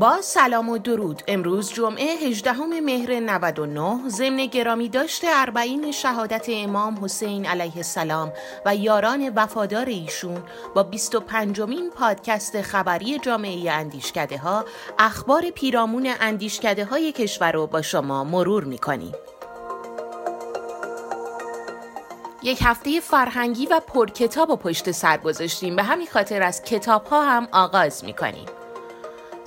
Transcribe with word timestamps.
با 0.00 0.22
سلام 0.22 0.68
و 0.68 0.78
درود. 0.78 1.22
امروز 1.28 1.72
جمعه 1.72 2.04
18 2.04 2.52
مهر 2.52 3.20
99 3.20 4.08
ضمن 4.08 4.46
گرامی 4.46 4.88
داشته 4.88 5.26
اربعین 5.30 5.92
شهادت 5.92 6.46
امام 6.48 7.04
حسین 7.04 7.46
علیه 7.46 7.76
السلام 7.76 8.32
و 8.66 8.76
یاران 8.76 9.32
وفادار 9.36 9.86
ایشون 9.86 10.42
با 10.74 10.82
25 10.82 11.60
مین 11.60 11.90
پادکست 11.90 12.62
خبری 12.62 13.18
جامعه 13.18 13.70
اندیشکده 13.72 14.38
ها 14.38 14.64
اخبار 14.98 15.50
پیرامون 15.50 16.14
اندیشکده 16.20 16.84
های 16.84 17.12
کشور 17.12 17.52
رو 17.52 17.66
با 17.66 17.82
شما 17.82 18.24
مرور 18.24 18.64
می‌کنیم. 18.64 19.12
یک 22.42 22.58
هفته 22.62 23.00
فرهنگی 23.00 23.66
و 23.66 23.80
پرکتاب 23.80 24.50
و 24.50 24.56
پشت 24.56 24.90
سر 24.90 25.16
گذاشتیم. 25.16 25.76
به 25.76 25.82
همین 25.82 26.06
خاطر 26.06 26.42
از 26.42 26.62
کتاب 26.62 27.06
ها 27.06 27.22
هم 27.22 27.48
آغاز 27.52 28.04
می‌کنیم. 28.04 28.46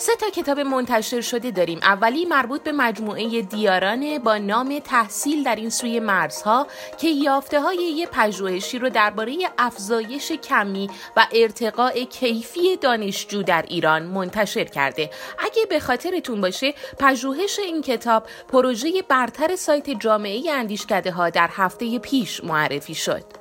سه 0.02 0.16
تا 0.16 0.30
کتاب 0.30 0.60
منتشر 0.60 1.22
شده 1.22 1.52
داریم. 1.52 1.80
اولی 1.82 2.26
مربوط 2.26 2.64
به 2.64 2.72
مجموعه 2.72 3.42
دیاران 3.42 4.18
با 4.18 4.38
نام 4.38 4.80
تحصیل 4.80 5.44
در 5.44 5.56
این 5.56 5.70
سوی 5.70 6.00
مرزها 6.00 6.68
که 6.98 7.08
یافته 7.08 7.62
های 7.62 7.78
یه 7.78 8.08
پژوهشی 8.08 8.80
رو 8.80 8.90
درباره 8.90 9.38
افزایش 9.58 10.32
کمی 10.32 10.90
و 11.18 11.28
ارتقاء 11.34 12.04
کیفی 12.04 12.78
دانشجو 12.78 13.44
در 13.44 13.66
ایران 13.68 14.04
منتشر 14.04 14.64
کرده. 14.64 15.10
اگه 15.40 15.66
به 15.70 15.80
خاطرتون 15.80 16.42
باشه 16.42 16.74
پژوهش 17.00 17.60
این 17.60 17.82
کتاب 17.82 18.24
پروژه 18.48 18.92
برتر 19.08 19.56
سایت 19.56 19.90
جامعه 19.90 20.52
اندیشکده 20.52 21.12
ها 21.12 21.30
در 21.30 21.50
هفته 21.52 22.00
پیش 22.00 22.44
معرفی 22.44 22.96
شد. 22.96 23.39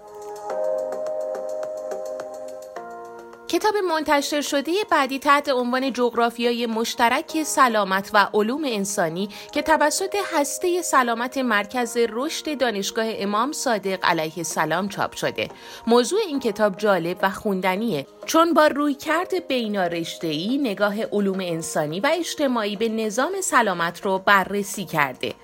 کتاب 3.58 3.76
منتشر 3.76 4.40
شده 4.40 4.72
بعدی 4.90 5.18
تحت 5.18 5.48
عنوان 5.48 5.92
جغرافیای 5.92 6.66
مشترک 6.66 7.42
سلامت 7.42 8.10
و 8.14 8.28
علوم 8.34 8.64
انسانی 8.64 9.28
که 9.52 9.62
توسط 9.62 10.16
هسته 10.32 10.82
سلامت 10.82 11.38
مرکز 11.38 11.96
رشد 12.10 12.58
دانشگاه 12.58 13.06
امام 13.08 13.52
صادق 13.52 13.98
علیه 14.02 14.32
السلام 14.36 14.88
چاپ 14.88 15.14
شده. 15.14 15.48
موضوع 15.86 16.20
این 16.26 16.40
کتاب 16.40 16.76
جالب 16.76 17.16
و 17.22 17.30
خوندنیه 17.30 18.06
چون 18.26 18.54
با 18.54 18.66
رویکرد 18.66 19.46
بینارشته‌ای 19.48 20.58
نگاه 20.58 21.02
علوم 21.02 21.40
انسانی 21.40 22.00
و 22.00 22.10
اجتماعی 22.18 22.76
به 22.76 22.88
نظام 22.88 23.40
سلامت 23.40 24.00
رو 24.00 24.18
بررسی 24.18 24.84
کرده. 24.84 25.34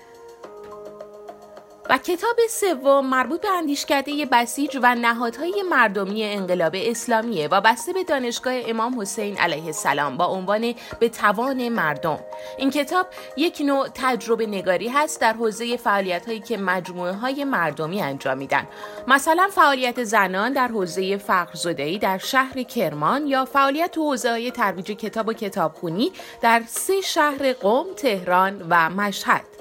و 1.89 1.97
کتاب 1.97 2.35
سوم 2.49 3.05
مربوط 3.05 3.41
به 3.41 3.49
اندیشکده 3.49 4.25
بسیج 4.25 4.77
و 4.83 4.95
نهادهای 4.95 5.63
مردمی 5.69 6.23
انقلاب 6.23 6.75
اسلامیه 6.75 7.47
و 7.47 7.61
بسته 7.61 7.93
به 7.93 8.03
دانشگاه 8.03 8.53
امام 8.67 9.01
حسین 9.01 9.37
علیه 9.37 9.65
السلام 9.65 10.17
با 10.17 10.25
عنوان 10.25 10.73
به 10.99 11.09
توان 11.09 11.69
مردم. 11.69 12.19
این 12.57 12.69
کتاب 12.69 13.07
یک 13.37 13.61
نوع 13.65 13.87
تجربه 13.93 14.47
نگاری 14.47 14.87
هست 14.87 15.21
در 15.21 15.33
حوزه 15.33 15.77
فعالیت 15.77 16.25
هایی 16.25 16.39
که 16.39 16.57
مجموعه 16.57 17.13
های 17.13 17.43
مردمی 17.43 18.01
انجام 18.01 18.37
میدن. 18.37 18.67
مثلا 19.07 19.47
فعالیت 19.51 20.03
زنان 20.03 20.53
در 20.53 20.67
حوزه 20.67 21.17
فقرزدهی 21.17 21.99
در 21.99 22.17
شهر 22.17 22.63
کرمان 22.63 23.27
یا 23.27 23.45
فعالیت 23.45 23.91
تو 23.91 24.01
حوزه 24.01 24.29
های 24.29 24.51
ترویج 24.51 24.91
کتاب 24.91 25.27
و 25.27 25.33
کتابخونی 25.33 26.11
در 26.41 26.63
سه 26.67 27.01
شهر 27.01 27.53
قم، 27.53 27.85
تهران 27.97 28.65
و 28.69 28.89
مشهد. 28.89 29.54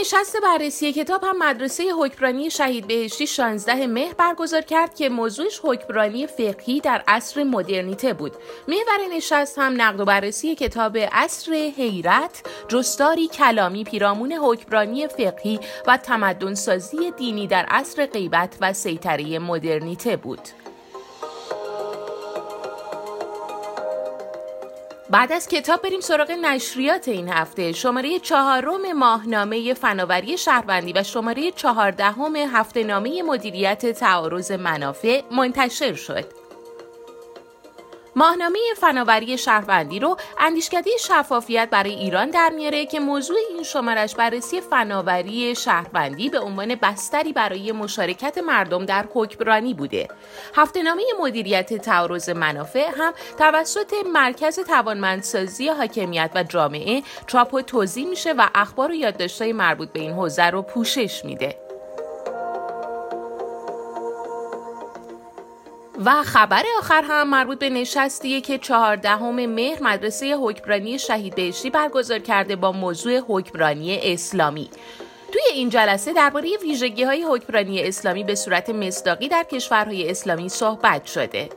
نشست 0.00 0.36
بررسی 0.42 0.92
کتاب 0.92 1.24
هم 1.24 1.38
مدرسه 1.38 1.84
حکمرانی 1.98 2.50
شهید 2.50 2.86
بهشتی 2.86 3.26
16 3.26 3.86
مهر 3.86 4.14
برگزار 4.14 4.60
کرد 4.60 4.94
که 4.94 5.08
موضوعش 5.08 5.60
حکمرانی 5.62 6.26
فقهی 6.26 6.80
در 6.80 7.04
عصر 7.08 7.44
مدرنیته 7.44 8.12
بود. 8.12 8.32
محور 8.68 9.16
نشست 9.16 9.58
هم 9.58 9.82
نقد 9.82 10.00
و 10.00 10.04
بررسی 10.04 10.54
کتاب 10.54 10.98
عصر 11.12 11.52
حیرت 11.52 12.42
جستاری 12.68 13.28
کلامی 13.28 13.84
پیرامون 13.84 14.32
حکمرانی 14.32 15.08
فقهی 15.08 15.60
و 15.86 15.96
تمدنسازی 15.96 17.10
دینی 17.10 17.46
در 17.46 17.64
عصر 17.64 18.06
غیبت 18.06 18.56
و 18.60 18.72
سیطره 18.72 19.38
مدرنیته 19.38 20.16
بود. 20.16 20.40
بعد 25.10 25.32
از 25.32 25.48
کتاب 25.48 25.82
بریم 25.82 26.00
سراغ 26.00 26.30
نشریات 26.30 27.08
این 27.08 27.28
هفته. 27.28 27.72
شماره 27.72 28.18
چهارم 28.18 28.92
ماهنامه 28.92 29.74
فناوری 29.74 30.38
شهروندی 30.38 30.92
و 30.92 31.02
شماره 31.02 31.50
چهاردهم 31.50 32.36
هفته 32.36 32.84
نامه 32.84 33.22
مدیریت 33.22 33.86
تعارض 33.86 34.52
منافع 34.52 35.22
منتشر 35.30 35.94
شد. 35.94 36.37
ماهنامه 38.18 38.58
فناوری 38.76 39.38
شهروندی 39.38 40.00
رو 40.00 40.16
اندیشکده 40.38 40.90
شفافیت 41.00 41.68
برای 41.70 41.94
ایران 41.94 42.30
در 42.30 42.52
میاره 42.56 42.86
که 42.86 43.00
موضوع 43.00 43.36
این 43.50 43.62
شمارش 43.62 44.14
بررسی 44.14 44.60
فناوری 44.60 45.54
شهروندی 45.54 46.28
به 46.28 46.38
عنوان 46.40 46.74
بستری 46.74 47.32
برای 47.32 47.72
مشارکت 47.72 48.38
مردم 48.38 48.84
در 48.86 49.04
حکمرانی 49.14 49.74
بوده. 49.74 50.08
هفتهنامه 50.54 51.02
مدیریت 51.20 51.74
تعارض 51.74 52.28
منافع 52.28 52.90
هم 52.96 53.12
توسط 53.38 53.94
مرکز 54.12 54.60
توانمندسازی 54.60 55.68
حاکمیت 55.68 56.30
و 56.34 56.42
جامعه 56.42 57.02
چاپ 57.26 57.54
و 57.54 57.62
توضیح 57.62 58.06
میشه 58.06 58.32
و 58.32 58.48
اخبار 58.54 58.90
و 58.90 58.94
یادداشت‌های 58.94 59.52
مربوط 59.52 59.92
به 59.92 60.00
این 60.00 60.12
حوزه 60.12 60.44
رو 60.44 60.62
پوشش 60.62 61.24
میده. 61.24 61.67
و 66.04 66.22
خبر 66.22 66.62
آخر 66.78 67.02
هم 67.08 67.30
مربوط 67.30 67.58
به 67.58 67.70
نشستیه 67.70 68.40
که 68.40 68.58
چهاردهم 68.58 69.46
مهر 69.46 69.82
مدرسه 69.82 70.36
حکمرانی 70.36 70.98
شهید 70.98 71.34
بهشتی 71.34 71.70
برگزار 71.70 72.18
کرده 72.18 72.56
با 72.56 72.72
موضوع 72.72 73.18
حکمرانی 73.28 74.00
اسلامی 74.02 74.70
توی 75.32 75.42
این 75.54 75.68
جلسه 75.68 76.12
درباره 76.12 76.48
ویژگی 76.62 77.02
های 77.02 77.22
حکمرانی 77.22 77.82
اسلامی 77.82 78.24
به 78.24 78.34
صورت 78.34 78.70
مصداقی 78.70 79.28
در 79.28 79.42
کشورهای 79.42 80.10
اسلامی 80.10 80.48
صحبت 80.48 81.06
شده. 81.06 81.48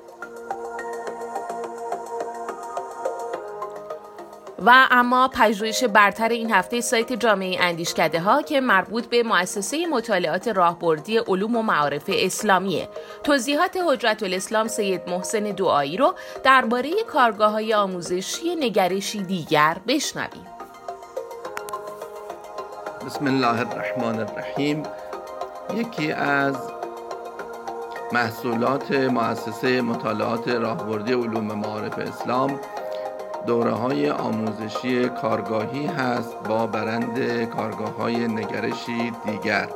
و 4.65 4.87
اما 4.91 5.27
پژوهش 5.27 5.83
برتر 5.83 6.29
این 6.29 6.51
هفته 6.51 6.81
سایت 6.81 7.13
جامعه 7.13 7.57
اندیشکده 7.63 8.19
ها 8.19 8.41
که 8.41 8.61
مربوط 8.61 9.05
به 9.05 9.23
مؤسسه 9.23 9.87
مطالعات 9.87 10.47
راهبردی 10.47 11.17
علوم 11.17 11.55
و 11.55 11.61
معارف 11.61 12.03
اسلامیه. 12.07 12.89
توضیحات 13.23 13.77
حجت 13.87 14.23
الاسلام 14.23 14.67
سید 14.67 15.01
محسن 15.09 15.43
دعایی 15.43 15.97
رو 15.97 16.15
درباره 16.43 16.89
کارگاه 17.13 17.51
های 17.51 17.73
آموزشی 17.73 18.55
نگرشی 18.55 19.23
دیگر 19.23 19.77
بشنویم. 19.87 20.47
بسم 23.05 23.27
الله 23.27 23.59
الرحمن 23.59 24.19
الرحیم. 24.19 24.83
یکی 25.75 26.11
از 26.11 26.55
محصولات 28.13 28.91
مؤسسه 28.91 29.81
مطالعات 29.81 30.47
راهبردی 30.47 31.13
علوم 31.13 31.45
معارف 31.45 31.99
اسلام 31.99 32.59
دوره 33.45 33.71
های 33.71 34.09
آموزشی 34.09 35.09
کارگاهی 35.09 35.85
هست 35.85 36.35
با 36.49 36.67
برند 36.67 37.43
کارگاه 37.43 37.95
های 37.95 38.27
نگرشی 38.27 39.11
دیگر. 39.25 39.69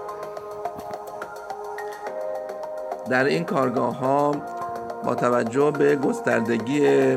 در 3.10 3.24
این 3.24 3.44
کارگاه 3.44 3.98
ها 3.98 4.32
با 5.06 5.16
توجه 5.16 5.72
به 5.72 5.96
گستردگی 5.96 7.16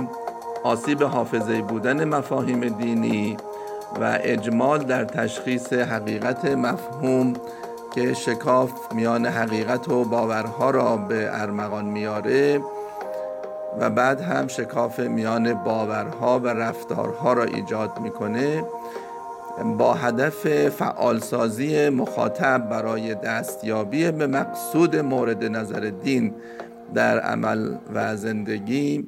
آسیب 0.64 1.02
حافظه 1.02 1.62
بودن 1.62 2.04
مفاهیم 2.04 2.68
دینی 2.68 3.36
و 4.00 4.18
اجمال 4.22 4.78
در 4.78 5.04
تشخیص 5.04 5.72
حقیقت 5.72 6.44
مفهوم 6.44 7.32
که 7.94 8.14
شکاف 8.14 8.72
میان 8.94 9.26
حقیقت 9.26 9.88
و 9.88 10.04
باورها 10.04 10.70
را 10.70 10.96
به 10.96 11.28
ارمغان 11.32 11.84
میاره 11.84 12.60
و 13.80 13.90
بعد 13.90 14.20
هم 14.20 14.48
شکاف 14.48 15.00
میان 15.00 15.54
باورها 15.54 16.38
و 16.38 16.46
رفتارها 16.46 17.32
را 17.32 17.44
ایجاد 17.44 17.98
می‌کنه 18.00 18.64
با 19.78 19.94
هدف 19.94 20.68
فعالسازی 20.68 21.88
مخاطب 21.88 22.68
برای 22.68 23.14
دستیابی 23.14 24.10
به 24.10 24.26
مقصود 24.26 24.96
مورد 24.96 25.44
نظر 25.44 25.80
دین 25.80 26.34
در 26.94 27.20
عمل 27.20 27.74
و 27.94 28.16
زندگی 28.16 29.06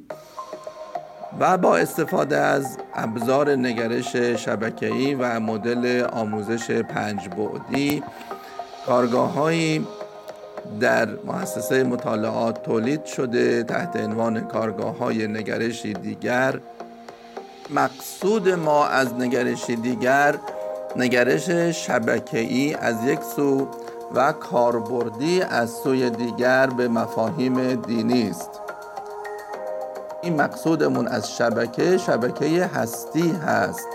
و 1.39 1.57
با 1.57 1.77
استفاده 1.77 2.37
از 2.37 2.77
ابزار 2.93 3.49
نگرش 3.49 4.15
شبکه‌ای 4.15 5.15
و 5.15 5.39
مدل 5.39 6.05
آموزش 6.13 6.71
پنج 6.71 7.29
بعدی 7.29 8.03
کارگاه‌هایی 8.85 9.87
در 10.79 11.07
مؤسسه 11.25 11.83
مطالعات 11.83 12.63
تولید 12.63 13.05
شده 13.05 13.63
تحت 13.63 13.95
عنوان 13.95 14.47
کارگاه 14.47 14.97
های 14.97 15.27
نگرشی 15.27 15.93
دیگر. 15.93 16.59
مقصود 17.69 18.49
ما 18.49 18.85
از 18.85 19.13
نگرشی 19.13 19.75
دیگر 19.75 20.35
نگرش 20.95 21.49
شبکه‌ای 21.85 22.73
از 22.73 22.95
یک 23.05 23.19
سو 23.35 23.67
و 24.15 24.31
کاربردی 24.31 25.41
از 25.41 25.69
سوی 25.69 26.09
دیگر 26.09 26.67
به 26.67 26.87
مفاهیم 26.87 27.75
دینی 27.75 28.29
است. 28.29 28.49
این 30.21 30.41
مقصودمون 30.41 31.07
از 31.07 31.31
شبکه 31.37 31.97
شبکه 31.97 32.65
هستی 32.65 33.31
هست 33.31 33.87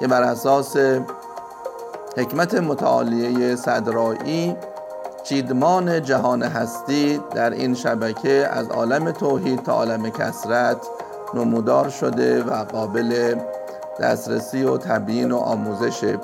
که 0.00 0.06
بر 0.06 0.22
اساس 0.22 0.76
حکمت 2.16 2.54
متعالیه 2.54 3.56
صدرایی 3.56 4.56
چیدمان 5.22 6.02
جهان 6.02 6.42
هستی 6.42 7.20
در 7.34 7.50
این 7.50 7.74
شبکه 7.74 8.48
از 8.52 8.68
عالم 8.68 9.10
توحید 9.10 9.62
تا 9.62 9.72
عالم 9.72 10.10
کسرت 10.10 10.76
نمودار 11.34 11.88
شده 11.88 12.42
و 12.42 12.64
قابل 12.64 13.34
دسترسی 14.00 14.64
و 14.64 14.76
تبیین 14.78 15.32
و 15.32 15.36
آموزشه 15.36 16.18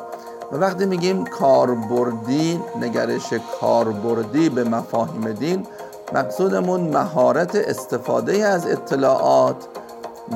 و 0.52 0.56
وقتی 0.56 0.86
میگیم 0.86 1.24
کاربردی 1.24 2.60
نگرش 2.80 3.32
کاربردی 3.60 4.48
به 4.48 4.64
مفاهیم 4.64 5.32
دین 5.32 5.66
مقصودمون 6.12 6.80
مهارت 6.80 7.56
استفاده 7.56 8.46
از 8.46 8.66
اطلاعات 8.66 9.56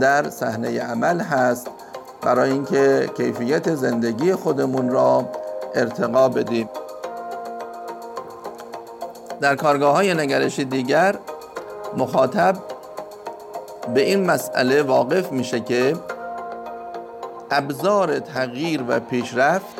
در 0.01 0.31
صحنه 0.31 0.81
عمل 0.81 1.21
هست 1.21 1.67
برای 2.23 2.51
اینکه 2.51 3.11
کیفیت 3.17 3.75
زندگی 3.75 4.35
خودمون 4.35 4.91
را 4.91 5.29
ارتقا 5.75 6.29
بدیم. 6.29 6.69
در 9.43 9.57
کارگاه 9.57 9.95
های 9.95 10.15
نگرش 10.15 10.59
دیگر 10.59 11.15
مخاطب 11.97 12.57
به 13.95 14.01
این 14.03 14.27
مسئله 14.27 14.83
واقف 14.83 15.33
میشه 15.33 15.61
که 15.61 15.97
ابزار 17.51 18.19
تغییر 18.19 18.85
و 18.89 19.01
پیشرفت 19.01 19.75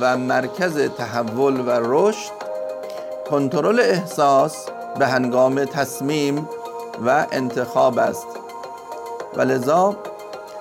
و 0.00 0.16
مرکز 0.16 0.78
تحول 0.78 1.60
و 1.60 1.70
رشد 1.70 2.32
کنترل 3.30 3.80
احساس 3.80 4.66
به 4.98 5.06
هنگام 5.06 5.64
تصمیم 5.64 6.48
و 7.06 7.26
انتخاب 7.32 7.98
است. 7.98 8.26
و 9.36 9.40
لذا 9.40 9.96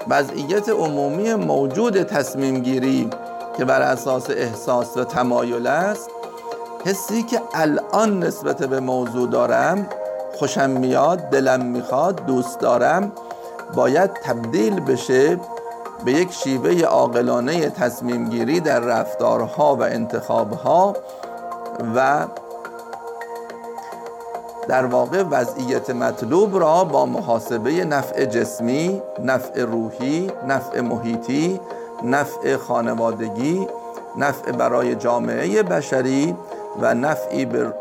وضعیت 0.10 0.70
عمومی 0.70 1.34
موجود 1.34 2.04
تصمیم 2.04 2.60
گیری 2.60 3.10
که 3.58 3.66
بر 3.66 3.82
اساس 3.82 4.30
احساس 4.30 4.98
و 4.98 5.04
تمایل 5.04 5.68
است 5.68 6.10
حسی 6.86 7.24
که 7.24 7.42
الان 7.54 8.24
نسبت 8.24 8.64
به 8.64 8.80
موضوع 8.80 9.30
دارم 9.30 9.88
خوشم 10.40 10.70
میاد 10.70 11.20
دلم 11.20 11.66
می‌خواد 11.66 12.26
دوست 12.26 12.60
دارم 12.60 13.12
باید 13.76 14.14
تبدیل 14.14 14.80
بشه 14.80 15.40
به 16.06 16.12
یک 16.12 16.32
شیوه 16.32 16.82
عاقلانه 16.82 17.70
تصمیم 17.70 18.30
گیری 18.30 18.60
در 18.60 18.80
رفتارها 18.80 19.76
و 19.76 19.82
انتخابها 19.82 20.96
و 21.96 22.26
در 24.68 24.86
واقع 24.86 25.24
وضعیت 25.32 25.90
مطلوب 25.90 26.60
را 26.60 26.84
با 26.84 27.06
محاسبه 27.06 27.72
نفع 27.86 28.26
جسمی، 28.26 29.02
نفع 29.20 29.62
روحی، 29.62 30.32
نفع 30.48 30.82
محیطی، 30.82 31.60
نفع 32.04 32.58
خانوادگی، 32.58 33.68
نفع 34.18 34.52
برای 34.52 34.96
جامعه 34.96 35.64
بشری 35.64 36.36
و 36.82 36.94
نفعی 36.94 37.46
به 37.46 37.74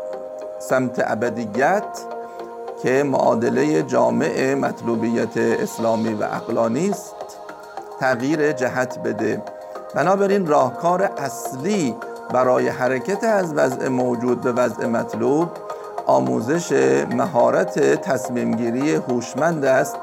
سمت 0.59 1.03
ابدیت 1.11 1.83
که 2.83 3.03
معادله 3.03 3.83
جامع 3.83 4.55
مطلوبیت 4.55 5.37
اسلامی 5.37 6.13
و 6.13 6.23
اقلانی 6.23 6.89
است 6.89 7.15
تغییر 7.99 8.51
جهت 8.51 8.99
بده. 8.99 9.41
بنابراین 9.95 10.47
راهکار 10.47 11.03
اصلی 11.17 11.95
برای 12.33 12.67
حرکت 12.67 13.23
از 13.23 13.53
وضع 13.53 13.87
موجود 13.87 14.41
به 14.41 14.51
وضع 14.51 14.85
مطلوب 14.85 15.49
آموزش 16.05 16.71
مهارت 17.11 17.79
تصمیم 18.01 18.51
گیری 18.55 18.95
هوشمند 18.95 19.65
است 19.65 19.95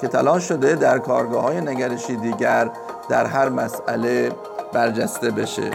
که 0.00 0.08
تلاش 0.08 0.48
شده 0.48 0.74
در 0.74 0.98
کارگاه 0.98 1.42
های 1.42 1.60
نگرشی 1.60 2.16
دیگر 2.16 2.70
در 3.08 3.26
هر 3.26 3.48
مسئله 3.48 4.32
برجسته 4.72 5.30
بشه. 5.30 5.70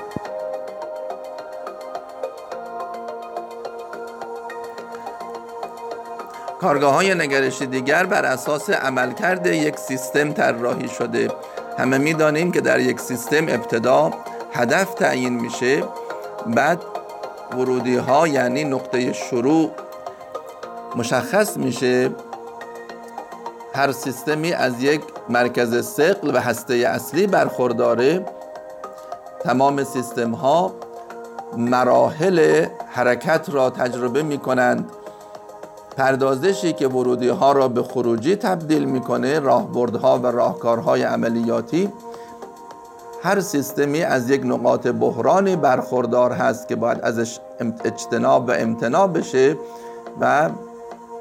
کارگاه 6.63 6.93
های 6.93 7.15
نگرشی 7.15 7.65
دیگر 7.65 8.05
بر 8.05 8.25
اساس 8.25 8.69
عملکرد 8.69 9.45
یک 9.45 9.77
سیستم 9.77 10.33
طراحی 10.33 10.87
شده. 10.87 11.31
همه 11.77 11.97
می‌دانیم 11.97 12.51
که 12.51 12.61
در 12.61 12.79
یک 12.79 12.99
سیستم 12.99 13.43
ابتدا 13.47 14.11
هدف 14.53 14.93
تعیین 14.93 15.33
میشه. 15.33 15.83
بعد 16.47 16.81
ورودی 17.51 17.95
ها 17.95 18.27
یعنی 18.27 18.63
نقطه 18.63 19.13
شروع 19.13 19.71
مشخص 20.95 21.57
میشه. 21.57 22.11
هر 23.75 23.91
سیستمی 23.91 24.53
از 24.53 24.83
یک 24.83 25.01
مرکز 25.29 25.87
سقل 25.87 26.35
و 26.35 26.39
هسته 26.39 26.73
اصلی 26.73 27.27
برخورداره. 27.27 28.25
تمام 29.39 29.83
سیستم 29.83 30.31
ها 30.31 30.73
مراحل 31.57 32.65
حرکت 32.87 33.49
را 33.49 33.69
تجربه 33.69 34.23
می 34.23 34.37
کنند 34.37 34.91
پردازشی 35.97 36.73
که 36.73 36.87
ورودی 36.87 37.27
ها 37.27 37.51
را 37.51 37.67
به 37.67 37.83
خروجی 37.83 38.35
تبدیل 38.35 38.85
می‌کنه 38.85 39.39
راهبردها 39.39 40.19
و 40.19 40.27
راهکارهای 40.27 41.03
عملیاتی 41.03 41.89
هر 43.23 43.39
سیستمی 43.39 44.03
از 44.03 44.29
یک 44.29 44.41
نقاط 44.45 44.87
بحرانی 44.87 45.55
برخوردار 45.55 46.31
هست 46.31 46.67
که 46.67 46.75
باید 46.75 47.01
ازش 47.01 47.39
اجتناب 47.85 48.47
و 48.47 48.51
امتناع 48.51 49.07
بشه 49.07 49.57
و 50.21 50.49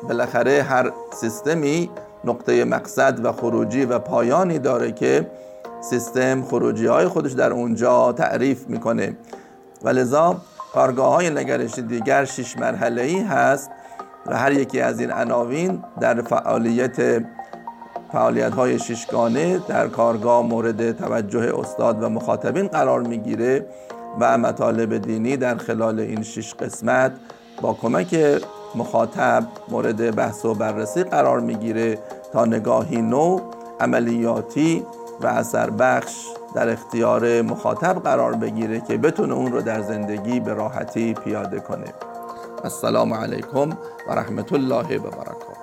بالاخره 0.08 0.62
هر 0.62 0.92
سیستمی 1.12 1.90
نقطه 2.24 2.64
مقصد 2.64 3.24
و 3.24 3.32
خروجی 3.32 3.84
و 3.84 3.98
پایانی 3.98 4.58
داره 4.58 4.92
که 4.92 5.30
سیستم 5.80 6.42
خروجی 6.42 6.86
های 6.86 7.08
خودش 7.08 7.32
در 7.32 7.52
اونجا 7.52 8.12
تعریف 8.12 8.66
می‌کنه. 8.68 9.16
و 9.82 9.88
لذا 9.88 10.36
کارگاه 10.74 11.14
های 11.14 11.30
نگرش 11.30 11.78
دیگر 11.78 12.24
شش 12.24 12.56
مرحله 12.56 13.02
ای 13.02 13.20
هست 13.20 13.70
و 14.26 14.36
هر 14.36 14.52
یکی 14.52 14.80
از 14.80 15.00
این 15.00 15.10
عناوین 15.10 15.84
در 16.00 16.22
فعالیت 16.22 17.22
فعالیت 18.12 18.52
های 18.54 18.78
ششگانه 18.78 19.60
در 19.68 19.88
کارگاه 19.88 20.46
مورد 20.46 20.92
توجه 20.92 21.58
استاد 21.58 22.02
و 22.02 22.08
مخاطبین 22.08 22.66
قرار 22.66 23.00
می‌گیره 23.00 23.66
و 24.20 24.38
مطالب 24.38 24.98
دینی 24.98 25.36
در 25.36 25.56
خلال 25.56 26.00
این 26.00 26.22
شش 26.22 26.54
قسمت 26.54 27.12
با 27.60 27.74
کمک 27.74 28.40
مخاطب 28.74 29.44
مورد 29.68 30.16
بحث 30.16 30.44
و 30.44 30.54
بررسی 30.54 31.04
قرار 31.04 31.40
می‌گیره 31.40 31.98
تا 32.32 32.44
نگاهی 32.44 33.02
نو 33.02 33.40
عملیاتی 33.80 34.86
و 35.20 35.26
اثر 35.26 35.70
بخش 35.70 36.14
در 36.54 36.68
اختیار 36.68 37.42
مخاطب 37.42 38.02
قرار 38.02 38.34
بگیره 38.34 38.80
که 38.80 38.96
بتونه 38.96 39.34
اون 39.34 39.52
رو 39.52 39.62
در 39.62 39.82
زندگی 39.82 40.40
به 40.40 40.54
راحتی 40.54 41.14
پیاده 41.14 41.60
کنه. 41.60 42.11
السلام 42.64 43.14
علیکم 43.14 43.70
و 44.08 44.12
رحمت 44.12 44.52
الله 44.52 44.98
و 44.98 45.10
برکاته. 45.10 45.62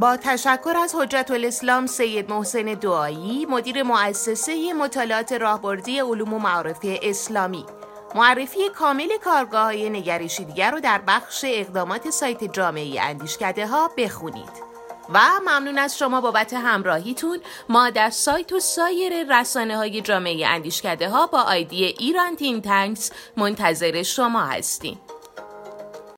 با 0.00 0.16
تشکر 0.16 0.74
از 0.76 0.94
حجت 0.94 1.30
الاسلام 1.30 1.86
سید 1.86 2.30
محسن 2.30 2.62
دعایی 2.62 3.46
مدیر 3.46 3.82
مؤسسه 3.82 4.72
مطالعات 4.72 5.32
راهبردی 5.32 6.00
علوم 6.00 6.32
و 6.32 6.38
معارفی 6.38 7.00
اسلامی. 7.02 7.66
معرفی 8.14 8.68
کامل 8.68 9.08
کارگاه 9.24 9.62
های 9.62 9.90
نگرشی 9.90 10.44
دیگر 10.44 10.70
رو 10.70 10.80
در 10.80 11.00
بخش 11.06 11.44
اقدامات 11.48 12.10
سایت 12.10 12.44
جامعه 12.44 13.00
اندیشکده 13.00 13.66
ها 13.66 13.90
بخونید. 13.96 14.67
و 15.14 15.20
ممنون 15.46 15.78
از 15.78 15.98
شما 15.98 16.20
بابت 16.20 16.52
همراهیتون. 16.52 17.38
ما 17.68 17.90
در 17.90 18.10
سایت 18.10 18.52
و 18.52 18.60
سایر 18.60 19.40
رسانه 19.40 19.76
های 19.76 20.00
جامعه 20.00 20.46
اندیشکده 20.46 21.08
ها 21.08 21.26
با 21.26 21.40
آیدی 21.40 21.84
ایران 21.84 22.36
تین 22.36 22.62
تنکس 22.62 23.10
منتظر 23.36 24.02
شما 24.02 24.40
هستیم. 24.40 25.00